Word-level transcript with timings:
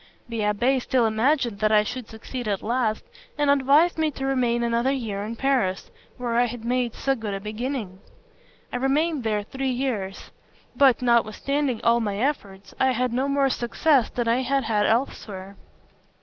The 0.27 0.39
abbé 0.39 0.81
still 0.81 1.05
imagined 1.05 1.59
that 1.59 1.71
I 1.71 1.83
should 1.83 2.07
succeed 2.09 2.47
at 2.47 2.63
last, 2.63 3.03
and 3.37 3.51
advised 3.51 3.99
me 3.99 4.09
to 4.09 4.25
remain 4.25 4.63
another 4.63 4.91
year 4.91 5.23
in 5.23 5.35
Paris, 5.35 5.91
where 6.17 6.37
I 6.37 6.45
had 6.45 6.65
made 6.65 6.95
so 6.95 7.13
good 7.13 7.35
a 7.35 7.39
beginning. 7.39 7.99
I 8.73 8.77
remained 8.77 9.23
there 9.23 9.43
three 9.43 9.69
years; 9.69 10.31
but, 10.75 11.03
notwithstanding 11.03 11.81
all 11.83 11.99
my 11.99 12.17
efforts, 12.17 12.73
I 12.79 12.93
had 12.93 13.13
no 13.13 13.27
more 13.27 13.49
success 13.51 14.09
than 14.09 14.27
I 14.27 14.41
had 14.41 14.63
had 14.63 14.87
elsewhere. 14.87 15.55